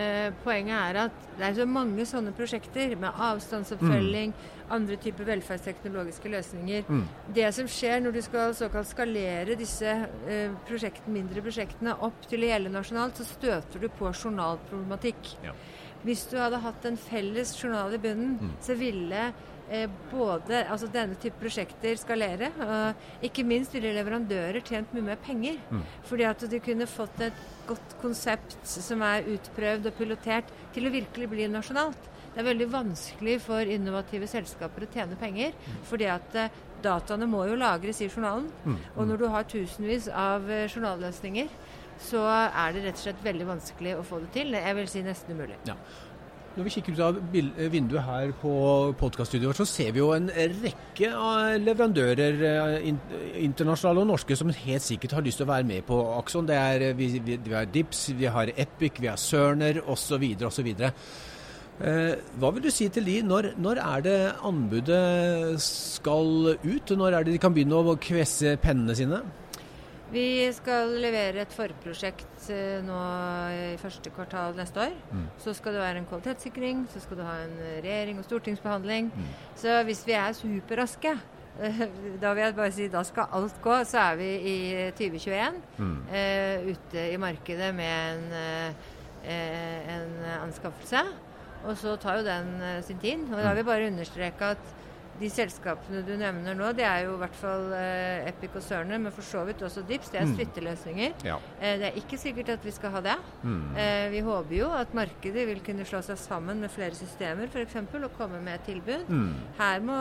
Eh, 0.00 0.30
poenget 0.44 0.76
er 0.80 0.98
at 1.02 1.16
det 1.36 1.44
er 1.44 1.56
så 1.58 1.66
mange 1.68 2.06
sånne 2.08 2.32
prosjekter 2.32 2.94
med 2.96 3.12
avstandsoppfølging, 3.26 4.32
andre 4.72 4.96
typer 4.96 5.28
velferdsteknologiske 5.28 6.30
løsninger. 6.32 6.86
Mm. 6.88 7.02
Det 7.36 7.50
som 7.54 7.68
skjer 7.68 8.00
når 8.00 8.16
du 8.16 8.20
skal 8.24 8.54
såkalt 8.56 8.88
skalere 8.88 9.58
disse 9.60 9.92
eh, 10.26 10.54
prosjektene, 10.68 11.18
mindre 11.18 11.44
prosjektene 11.44 11.98
opp 12.08 12.24
til 12.30 12.46
å 12.46 12.48
gjelde 12.48 12.72
nasjonalt, 12.72 13.20
så 13.20 13.28
støter 13.28 13.84
du 13.84 13.90
på 13.92 14.08
journalproblematikk. 14.14 15.34
Ja. 15.44 15.52
Hvis 16.06 16.24
du 16.30 16.38
hadde 16.40 16.62
hatt 16.64 16.84
en 16.88 16.96
felles 16.96 17.52
journal 17.60 17.92
i 17.92 18.00
bunnen, 18.00 18.38
Mm. 18.40 18.56
så 18.62 18.74
ville 18.78 19.32
både 20.10 20.62
altså 20.70 20.88
denne 20.92 21.18
type 21.20 21.38
prosjekter 21.40 21.98
skalere. 22.00 22.52
Og 22.62 23.26
ikke 23.26 23.44
minst 23.46 23.74
ville 23.74 23.94
leverandører 23.96 24.62
tjent 24.66 24.92
mye 24.94 25.08
mer 25.10 25.22
penger. 25.22 25.58
Mm. 25.70 25.84
Fordi 26.06 26.28
at 26.28 26.44
de 26.50 26.60
kunne 26.62 26.90
fått 26.90 27.24
et 27.26 27.46
godt 27.66 27.96
konsept 28.02 28.58
som 28.66 29.02
er 29.02 29.26
utprøvd 29.36 29.90
og 29.90 29.98
pilotert, 29.98 30.52
til 30.74 30.86
å 30.86 30.94
virkelig 30.94 31.30
bli 31.32 31.48
nasjonalt. 31.50 32.12
Det 32.36 32.42
er 32.42 32.50
veldig 32.50 32.66
vanskelig 32.68 33.38
for 33.40 33.64
innovative 33.72 34.26
selskaper 34.28 34.84
å 34.84 34.90
tjene 34.92 35.16
penger, 35.16 35.54
fordi 35.88 36.04
at 36.12 36.34
eh, 36.36 36.58
dataene 36.84 37.24
må 37.32 37.46
jo 37.48 37.56
lagres 37.56 38.02
i 38.04 38.10
journalen. 38.10 38.50
Mm. 38.66 38.76
Og 38.92 39.08
når 39.08 39.22
du 39.22 39.26
har 39.32 39.48
tusenvis 39.48 40.10
av 40.12 40.44
eh, 40.52 40.66
journalløsninger, 40.68 41.48
så 41.96 42.20
er 42.28 42.74
det 42.74 42.82
rett 42.84 42.98
og 42.98 43.04
slett 43.06 43.24
veldig 43.24 43.46
vanskelig 43.48 43.94
å 43.96 44.04
få 44.04 44.20
det 44.26 44.28
til. 44.34 44.52
Jeg 44.52 44.76
vil 44.76 44.90
si 44.92 45.02
nesten 45.06 45.32
umulig. 45.32 45.56
Når 46.56 46.64
vi 46.64 46.70
kikker 46.72 46.94
ut 46.96 47.00
av 47.04 47.16
vinduet 47.68 48.00
her 48.06 48.30
på 48.40 48.50
podkaststudioet 48.96 49.50
vårt, 49.50 49.58
så 49.60 49.66
ser 49.68 49.90
vi 49.92 50.00
jo 50.00 50.06
en 50.14 50.30
rekke 50.32 51.10
av 51.12 51.58
leverandører, 51.60 52.38
eh, 52.48 52.86
internasjonale 53.44 54.00
og 54.00 54.08
norske, 54.08 54.38
som 54.40 54.48
helt 54.48 54.82
sikkert 54.82 55.12
har 55.12 55.26
lyst 55.26 55.36
til 55.36 55.44
å 55.44 55.50
være 55.50 55.68
med 55.68 55.84
på 55.84 55.98
Akson. 56.16 56.48
Det 56.48 56.56
er, 56.56 56.80
eh, 56.80 56.94
vi, 56.96 57.20
vi, 57.20 57.52
har 57.52 57.66
Dips, 57.66 58.08
vi 58.16 58.24
har 58.24 58.48
Epic, 58.56 58.96
vi 58.98 59.06
har 59.06 59.20
Cerner 59.20 59.82
osv. 59.84 60.24
osv. 60.48 60.72
Eh, 61.76 62.14
hva 62.40 62.54
vil 62.54 62.62
du 62.64 62.70
si 62.72 62.88
til 62.88 63.04
de? 63.04 63.20
Når, 63.20 63.52
når 63.60 63.76
er 63.76 64.00
det 64.00 64.18
anbudet 64.40 65.60
skal 65.60 66.56
ut? 66.56 66.88
Når 66.88 67.12
er 67.12 67.22
det 67.22 67.34
de 67.34 67.38
kan 67.38 67.52
begynne 67.52 67.84
å 67.84 67.98
kvesse 68.00 68.56
pennene 68.64 68.96
sine? 68.96 69.20
Vi 70.16 70.48
skal 70.56 70.94
levere 71.02 71.42
et 71.44 71.52
forprosjekt 71.52 72.46
eh, 72.54 72.78
nå 72.84 72.96
i 73.52 73.64
første 73.80 74.08
kvartal 74.14 74.54
neste 74.56 74.80
år. 74.86 74.94
Mm. 75.12 75.24
Så 75.42 75.52
skal 75.58 75.76
det 75.76 75.82
være 75.82 76.00
en 76.00 76.06
kvalitetssikring, 76.08 76.84
så 76.92 77.02
skal 77.04 77.18
du 77.20 77.24
ha 77.26 77.34
en 77.44 77.56
regjering- 77.84 78.22
og 78.22 78.24
stortingsbehandling. 78.24 79.10
Mm. 79.12 79.26
Så 79.60 79.74
hvis 79.84 80.00
vi 80.08 80.14
er 80.16 80.36
superraske, 80.38 81.12
eh, 81.60 81.82
da 82.22 82.32
vil 82.32 82.46
jeg 82.46 82.56
bare 82.56 82.72
si 82.72 82.88
da 82.92 83.02
skal 83.04 83.28
alt 83.36 83.60
gå, 83.64 83.76
så 83.90 84.06
er 84.06 84.16
vi 84.22 84.30
i 84.54 84.56
2021 84.96 85.60
Mm. 85.76 85.98
uh, 86.08 86.72
ute 86.72 87.04
i 87.12 87.16
markedet 87.20 87.74
med 87.74 88.16
en, 88.16 88.24
uh, 88.32 88.88
en 89.28 90.16
anskaffelse. 90.46 91.04
Og 91.66 91.76
så 91.76 91.96
tar 92.00 92.22
jo 92.22 92.24
den 92.24 92.82
sin 92.86 92.98
tid. 92.98 93.28
Og 93.32 93.36
da 93.42 93.50
vil 93.50 93.64
jeg 93.64 93.68
bare 93.68 93.92
understreke 93.92 94.54
at 94.54 94.74
de 95.20 95.28
selskapene 95.32 96.02
du 96.06 96.12
nevner 96.18 96.56
nå, 96.56 96.72
det 96.76 96.84
er 96.86 97.04
jo 97.06 97.14
i 97.16 97.20
hvert 97.22 97.38
fall 97.38 97.70
eh, 97.76 98.28
Epic 98.30 98.56
og 98.58 98.64
Cerner, 98.64 99.00
men 99.02 99.14
for 99.14 99.26
så 99.26 99.44
vidt 99.48 99.62
også 99.64 99.84
Dips. 99.88 100.10
Det 100.12 100.20
er 100.20 100.26
Mm. 100.26 100.34
Ja. 101.24 101.36
Eh, 101.60 101.76
det 101.80 101.88
er 101.88 101.98
ikke 102.00 102.18
sikkert 102.20 102.52
at 102.56 102.66
vi 102.66 102.74
skal 102.74 102.92
ha 102.96 103.02
det. 103.04 103.16
Mm. 103.42 103.76
Eh, 103.76 104.08
vi 104.12 104.20
håper 104.26 104.56
jo 104.58 104.68
at 104.76 104.92
markedet 104.96 105.46
vil 105.48 105.62
kunne 105.64 105.86
slå 105.88 106.02
seg 106.04 106.20
sammen 106.20 106.60
med 106.60 106.72
flere 106.74 106.96
systemer 106.98 107.48
f.eks. 107.52 107.78
og 107.78 108.12
komme 108.18 108.42
med 108.44 108.60
et 108.60 108.68
tilbud. 108.68 109.08
Mm. 109.08 109.32
Her 109.58 109.80
må, 109.86 109.98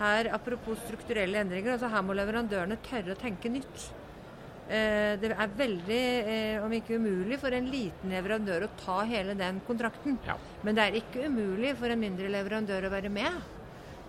her, 0.00 0.32
apropos 0.34 0.82
strukturelle 0.86 1.44
endringer, 1.44 1.76
altså 1.76 1.90
her 1.92 2.02
må 2.06 2.16
leverandørene 2.18 2.80
tørre 2.86 3.14
å 3.14 3.20
tenke 3.20 3.52
nytt. 3.52 3.90
Eh, 4.70 5.16
det 5.18 5.32
er 5.34 5.54
veldig, 5.58 6.02
eh, 6.30 6.64
om 6.64 6.70
ikke 6.72 6.98
umulig, 6.98 7.40
for 7.42 7.50
en 7.50 7.70
liten 7.70 8.12
leverandør 8.14 8.68
å 8.68 8.74
ta 8.78 9.00
hele 9.02 9.34
den 9.34 9.60
kontrakten. 9.66 10.18
Ja. 10.26 10.36
Men 10.62 10.76
det 10.76 10.84
er 10.84 11.00
ikke 11.00 11.26
umulig 11.26 11.76
for 11.76 11.90
en 11.90 11.98
mindre 11.98 12.30
leverandør 12.30 12.86
å 12.86 12.92
være 12.92 13.10
med 13.10 13.58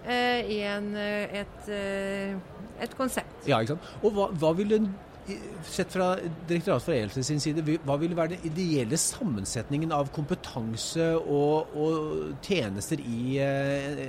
i 0.07 0.61
en, 0.65 0.95
eh, 0.95 1.41
et, 1.43 1.69
eh, 1.69 2.35
et 2.81 2.97
konsept. 2.97 3.47
Ja, 3.47 3.59
ikke 3.61 3.75
sant? 3.75 3.81
Og 4.03 4.11
hva, 4.17 4.29
hva 4.33 4.55
vil 4.57 4.69
den, 4.69 4.93
sett 5.63 5.93
fra 5.93 6.15
Direktoratet 6.49 6.83
for 6.83 6.91
e-helse 6.95 7.21
sin 7.23 7.39
side, 7.39 7.61
hva 7.85 7.93
vil 8.01 8.15
være 8.17 8.33
den 8.33 8.47
ideelle 8.49 8.97
sammensetningen 8.97 9.91
av 9.93 10.09
kompetanse 10.11 11.05
og, 11.21 11.69
og 11.77 12.41
tjenester 12.43 12.99
i 12.99 13.37
eh, 13.39 14.01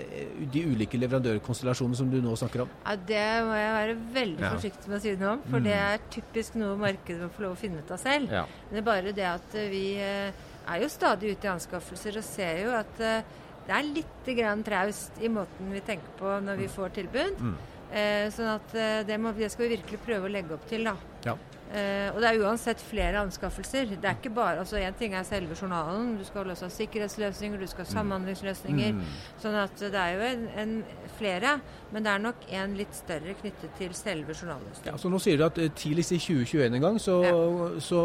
de 0.51 0.63
ulike 0.73 0.99
leverandørkonstellasjonene 0.99 1.99
som 2.01 2.09
du 2.11 2.17
nå 2.25 2.33
snakker 2.41 2.65
om? 2.65 2.73
Ja, 2.87 2.97
Det 2.97 3.27
må 3.47 3.59
jeg 3.61 3.75
være 3.77 3.99
veldig 4.17 4.41
Ja. 4.47 4.55
forsiktig 4.57 4.89
med 4.89 4.99
å 4.99 5.03
si 5.05 5.15
noe 5.21 5.35
om, 5.37 5.43
for 5.51 5.59
Mm. 5.61 5.65
det 5.69 5.77
er 5.77 5.99
typisk 6.11 6.55
noe 6.57 6.77
markedet 6.81 7.21
må 7.21 7.31
få 7.37 7.43
lov 7.45 7.53
å 7.53 7.61
finne 7.61 7.79
ut 7.85 7.91
av 7.93 7.99
selv. 8.01 8.33
Ja. 8.33 8.47
Men 8.71 8.73
det 8.73 8.83
er 8.83 8.91
bare 8.91 9.13
det 9.13 9.29
at 9.35 9.55
eh, 9.55 9.69
vi 9.71 9.85
eh, 10.01 10.33
er 10.67 10.81
jo 10.81 10.89
stadig 10.89 11.37
ute 11.37 11.45
i 11.47 11.53
anskaffelser 11.53 12.17
og 12.17 12.25
ser 12.25 12.65
jo 12.65 12.71
at 12.81 13.01
eh, 13.01 13.23
det 13.66 13.75
er 13.76 13.90
litt 13.99 14.31
grann 14.38 14.64
traust 14.66 15.21
i 15.23 15.31
måten 15.31 15.71
vi 15.75 15.83
tenker 15.87 16.16
på 16.19 16.38
når 16.42 16.59
vi 16.64 16.69
får 16.73 16.97
tilbud. 16.99 17.38
Mm. 17.38 17.54
Eh, 17.92 18.26
sånn 18.33 18.50
at 18.54 18.75
eh, 18.75 19.00
det, 19.07 19.19
må, 19.21 19.35
det, 19.37 19.50
skal 19.52 19.66
vi 19.66 19.76
virkelig 19.76 20.00
prøve 20.07 20.28
å 20.28 20.33
legge 20.33 20.57
opp 20.57 20.64
til. 20.71 20.88
da. 20.88 20.97
Ja. 21.26 21.38
Eh, 21.73 22.11
og 22.12 22.19
det 22.21 22.29
er 22.29 22.43
uansett 22.45 22.81
flere 22.85 23.23
anskaffelser. 23.23 23.95
Det 23.97 24.05
er 24.05 24.19
ikke 24.19 24.35
bare, 24.37 24.59
altså 24.61 24.76
Én 24.76 24.97
ting 24.99 25.14
er 25.17 25.25
selve 25.25 25.57
journalen, 25.57 26.19
du 26.19 26.25
skal 26.25 26.50
også 26.50 26.69
ha 26.69 26.75
sikkerhetsløsninger, 26.75 27.61
du 27.61 27.67
skal 27.67 27.87
ha 27.87 27.88
mm. 27.88 27.95
samhandlingsløsninger. 27.97 28.93
Mm. 28.93 29.14
Sånn 29.41 29.57
at 29.57 29.81
det 29.81 30.02
er 30.02 30.12
jo 30.12 30.26
en, 30.26 30.45
en, 30.61 30.75
flere, 31.17 31.55
men 31.93 32.05
det 32.05 32.12
er 32.12 32.25
nok 32.26 32.45
en 32.61 32.76
litt 32.76 32.97
større 32.97 33.37
knyttet 33.41 33.73
til 33.79 33.95
selve 33.97 34.37
journalløsningen. 34.37 34.91
Ja, 34.91 34.99
så 35.00 35.09
Nå 35.12 35.21
sier 35.23 35.41
du 35.41 35.47
at 35.49 35.61
eh, 35.62 35.73
tidligst 35.73 36.12
i 36.12 36.21
2021 36.21 36.76
en 36.76 36.88
gang 36.88 37.00
så, 37.00 37.21
ja. 37.25 37.37
så, 37.81 38.02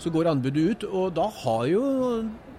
så 0.00 0.12
går 0.14 0.32
anbudet 0.32 0.70
ut, 0.70 0.88
og 0.88 1.12
da 1.16 1.28
har 1.42 1.66
jo 1.68 1.84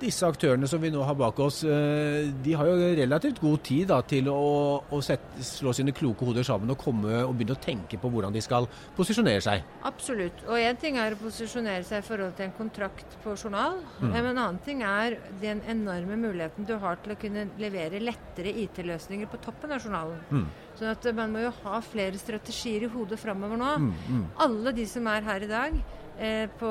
disse 0.01 0.25
aktørene 0.25 0.68
som 0.70 0.82
vi 0.82 0.89
nå 0.94 1.01
har 1.06 1.18
bak 1.18 1.39
oss, 1.44 1.62
eh, 1.65 2.30
de 2.44 2.56
har 2.58 2.70
jo 2.70 2.91
relativt 2.98 3.41
god 3.41 3.62
tid 3.65 3.89
da, 3.91 4.00
til 4.06 4.30
å, 4.32 4.82
å 4.82 5.01
sette, 5.06 5.41
slå 5.46 5.74
sine 5.77 5.94
kloke 5.96 6.25
hoder 6.27 6.46
sammen 6.46 6.74
og 6.74 6.80
komme 6.82 7.22
og 7.24 7.36
begynne 7.38 7.58
å 7.58 7.62
tenke 7.62 8.00
på 8.01 8.12
hvordan 8.12 8.34
de 8.34 8.41
skal 8.44 8.70
posisjonere 8.98 9.44
seg. 9.46 9.65
Absolutt. 9.82 10.00
Og 10.48 10.58
én 10.58 10.79
ting 10.79 10.98
er 11.00 11.13
å 11.13 11.20
posisjonere 11.20 11.86
seg 11.88 12.01
i 12.01 12.05
forhold 12.05 12.34
til 12.38 12.48
en 12.48 12.55
kontrakt 12.58 13.15
på 13.24 13.36
journal. 13.36 13.79
Mm. 14.00 14.10
Men 14.10 14.29
en 14.31 14.41
annen 14.43 14.60
ting 14.65 14.84
er 14.86 15.17
den 15.41 15.62
enorme 15.70 16.17
muligheten 16.20 16.67
du 16.67 16.75
har 16.81 17.00
til 17.03 17.15
å 17.15 17.20
kunne 17.22 17.48
levere 17.62 18.01
lettere 18.01 18.53
IT-løsninger 18.63 19.29
på 19.31 19.41
toppen 19.46 19.74
av 19.75 19.86
journalen. 19.86 20.22
Mm. 20.31 20.46
Sånn 20.79 20.93
at 20.93 21.10
man 21.17 21.34
må 21.34 21.46
jo 21.46 21.55
ha 21.63 21.81
flere 21.86 22.20
strategier 22.22 22.88
i 22.88 22.91
hodet 22.91 23.20
framover 23.22 23.60
nå. 23.62 23.74
Mm, 23.81 23.91
mm. 24.10 24.24
Alle 24.46 24.75
de 24.77 24.88
som 24.89 25.10
er 25.12 25.27
her 25.27 25.46
i 25.46 25.51
dag 25.51 25.75
eh, 26.17 26.48
på, 26.60 26.70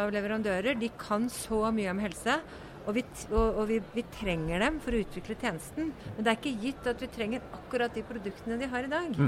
av 0.00 0.12
leverandører, 0.14 0.76
de 0.80 0.90
kan 1.00 1.30
så 1.32 1.68
mye 1.74 1.94
om 1.94 2.02
helse. 2.04 2.40
Og, 2.86 2.94
vi, 2.96 3.04
og, 3.28 3.60
og 3.60 3.64
vi, 3.68 3.78
vi, 3.94 4.04
trenger 4.16 4.62
dem 4.64 4.78
for 4.82 4.96
å 4.96 5.00
utvikle 5.04 5.36
tjenesten. 5.38 5.90
Men 6.16 6.26
det 6.26 6.32
er 6.32 6.38
ikke 6.38 6.60
gitt 6.64 6.90
at 6.90 7.02
vi 7.02 7.10
trenger 7.12 7.48
akkurat 7.56 7.94
de 7.94 8.04
produktene 8.08 8.58
de 8.60 8.68
har 8.72 8.86
i 8.86 8.92
dag. 8.92 9.18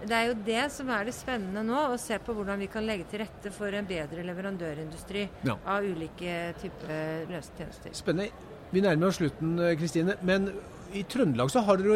Det 0.00 0.16
er 0.16 0.30
jo 0.30 0.36
det 0.46 0.64
som 0.72 0.90
er 0.94 1.08
det 1.08 1.14
spennende 1.16 1.62
nå, 1.66 1.80
å 1.92 1.98
se 2.00 2.16
på 2.24 2.34
hvordan 2.36 2.60
vi 2.62 2.70
kan 2.72 2.86
legge 2.86 3.06
til 3.10 3.22
rette 3.24 3.52
for 3.52 3.74
en 3.76 3.88
bedre 3.88 4.24
leverandørindustri 4.24 5.26
ja. 5.46 5.56
av 5.68 5.84
ulike 5.84 6.54
typer 6.62 7.26
løsetjenester. 7.30 7.96
Spennende. 7.96 8.48
Vi 8.70 8.82
nærmer 8.84 9.10
oss 9.10 9.18
slutten, 9.18 9.56
Kristine. 9.80 10.14
Men 10.22 10.52
i 10.96 11.02
Trøndelag 11.08 11.50
så 11.52 11.62
holder 11.64 11.86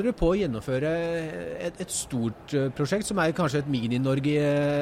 dere 0.00 0.12
på 0.16 0.30
å 0.32 0.36
gjennomføre 0.38 0.90
et, 1.66 1.78
et, 1.82 1.92
stort 1.92 2.54
eh, 2.56 2.70
prosjekt, 2.74 3.06
som 3.08 3.20
er 3.22 3.34
kanskje 3.36 3.62
et 3.62 3.70
Mini-Norge, 3.70 4.34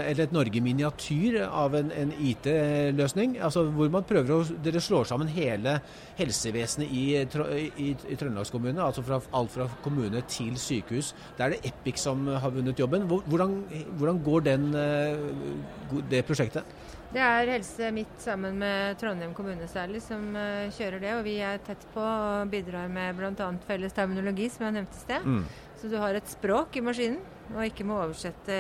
eller 0.09 0.25
et 0.25 0.35
Norge 0.35 0.63
miniatyr 0.65 1.39
av 1.47 1.77
en, 1.79 1.93
en 1.97 2.15
IT-løsning. 2.17 3.37
altså 3.43 3.67
Hvor 3.75 3.93
man 3.93 4.07
prøver 4.09 4.35
å 4.35 4.41
Dere 4.63 4.83
slår 4.83 5.09
sammen 5.11 5.31
hele 5.33 5.79
helsevesenet 6.19 6.93
i, 6.93 7.05
i, 7.19 7.91
i 7.93 8.17
Trøndelagskommunene. 8.19 8.85
Altså 8.85 9.05
fra, 9.07 9.21
alt 9.37 9.55
fra 9.55 9.69
kommune 9.85 10.25
til 10.31 10.57
sykehus. 10.61 11.13
Det 11.37 11.47
er 11.47 11.57
det 11.57 11.63
Epic 11.73 12.01
som 12.03 12.27
har 12.27 12.55
vunnet 12.55 12.79
jobben. 12.79 13.07
Hvordan, 13.11 13.59
hvordan 13.99 14.25
går 14.27 14.49
den, 14.49 14.69
eh, 14.79 16.03
det 16.11 16.25
prosjektet? 16.29 16.69
Det 17.13 17.21
er 17.21 17.51
Helse 17.53 17.91
Midt 17.93 18.23
sammen 18.25 18.55
med 18.57 18.97
Trondheim 18.97 19.35
kommune 19.37 19.67
særlig 19.69 19.99
som 20.01 20.23
uh, 20.33 20.71
kjører 20.73 21.03
det. 21.03 21.11
Og 21.13 21.27
vi 21.27 21.35
er 21.45 21.59
tett 21.61 21.83
på 21.93 22.01
og 22.01 22.49
bidrar 22.49 22.89
med 22.89 23.19
bl.a. 23.19 23.49
felles 23.69 23.93
terminologi, 23.93 24.47
som 24.49 24.65
jeg 24.65 24.77
nevnte 24.79 24.97
i 24.97 25.03
sted. 25.03 25.27
Mm. 25.29 25.43
Så 25.77 25.91
du 25.93 25.99
har 26.01 26.17
et 26.17 26.31
språk 26.33 26.79
i 26.81 26.85
maskinen, 26.85 27.19
og 27.53 27.67
ikke 27.67 27.85
må 27.85 27.99
oversette 28.01 28.57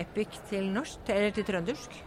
Epic 0.00 0.40
til 0.48 0.70
norsk, 0.72 1.12
eller 1.12 1.36
til 1.36 1.44
trøndersk. 1.50 1.98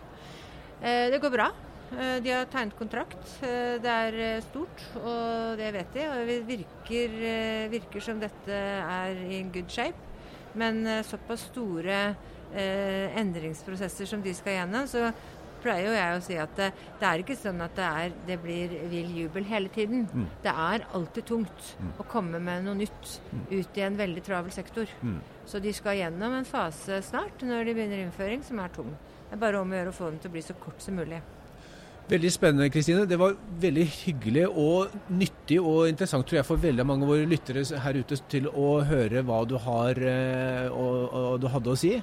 Uh, 0.82 1.14
det 1.14 1.22
går 1.22 1.36
bra. 1.38 1.52
De 1.88 2.34
har 2.34 2.50
tegnet 2.52 2.76
kontrakt. 2.76 3.22
det 3.40 3.88
er 3.88 4.42
stort, 4.44 4.82
og 5.00 5.54
det 5.56 5.70
vet 5.72 5.94
de. 5.94 6.02
Og 6.10 6.28
det 6.28 6.42
virker, 6.50 7.14
virker 7.72 8.04
som 8.04 8.20
dette 8.20 8.58
er 8.82 9.22
i 9.24 9.46
good 9.54 9.72
shape. 9.72 10.02
Men 10.60 10.82
såpass 11.08 11.46
store 11.48 12.02
endringsprosesser 13.22 14.08
som 14.08 14.20
de 14.24 14.34
skal 14.36 14.58
gjennom, 14.58 14.84
så 14.92 15.14
pleier 15.64 15.88
jo 15.88 15.96
jeg 15.96 16.18
å 16.18 16.24
si 16.26 16.38
at 16.42 16.54
det, 16.60 16.68
det 17.02 17.10
er 17.10 17.24
ikke 17.24 17.38
sånn 17.40 17.64
at 17.66 17.76
det, 17.78 17.88
er, 18.02 18.18
det 18.28 18.38
blir 18.44 18.76
vill 18.92 19.14
jubel 19.24 19.48
hele 19.50 19.72
tiden. 19.74 20.06
Mm. 20.12 20.28
Det 20.44 20.54
er 20.54 20.86
alltid 20.98 21.30
tungt 21.32 21.72
mm. 21.80 21.94
å 22.02 22.08
komme 22.10 22.42
med 22.44 22.68
noe 22.68 22.78
nytt 22.84 23.16
mm. 23.32 23.46
ut 23.54 23.80
i 23.80 23.86
en 23.88 24.00
veldig 24.00 24.26
travel 24.28 24.54
sektor. 24.56 24.92
Mm. 25.02 25.20
Så 25.48 25.64
de 25.64 25.74
skal 25.76 26.00
gjennom 26.02 26.36
en 26.38 26.48
fase 26.48 27.02
snart, 27.06 27.44
når 27.46 27.70
de 27.70 27.78
begynner 27.78 28.04
innføring, 28.04 28.44
som 28.44 28.60
er 28.64 28.74
tung. 28.76 28.94
Det 29.28 29.36
er 29.36 29.44
bare 29.44 29.60
om 29.60 29.74
å 29.74 29.80
gjøre 29.82 29.94
å 29.94 29.98
få 29.98 30.12
den 30.12 30.22
til 30.24 30.32
å 30.32 30.38
bli 30.38 30.46
så 30.46 30.56
kort 30.60 30.84
som 30.84 31.00
mulig. 31.00 31.22
Veldig 32.08 32.30
spennende, 32.32 32.70
Kristine. 32.72 33.04
Det 33.04 33.18
var 33.20 33.34
veldig 33.60 33.84
hyggelig 33.84 34.46
og 34.48 34.94
nyttig 35.12 35.58
og 35.60 35.90
interessant 35.90 36.24
tror 36.28 36.38
jeg, 36.40 36.48
for 36.48 36.62
veldig 36.64 36.86
mange 36.88 37.04
av 37.04 37.12
våre 37.12 37.28
lyttere 37.28 37.66
her 37.84 38.00
ute 38.00 38.16
til 38.32 38.48
å 38.48 38.78
høre 38.88 39.24
hva 39.28 39.42
du, 39.44 39.58
har, 39.60 40.00
og, 40.00 41.02
eh, 41.04 41.18
og 41.20 41.42
du 41.44 41.50
hadde 41.52 41.74
å 41.74 41.80
si. 41.80 41.98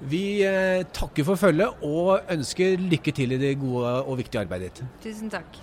Vi 0.00 0.44
eh, 0.46 0.84
takker 0.94 1.26
for 1.26 1.40
følget 1.40 1.82
og 1.82 2.30
ønsker 2.30 2.78
lykke 2.78 3.14
til 3.14 3.34
i 3.34 3.40
det 3.40 3.56
gode 3.58 3.96
og 4.04 4.18
viktige 4.20 4.44
arbeidet 4.44 4.70
ditt. 4.78 4.86
Tusen 5.08 5.32
takk. 5.32 5.58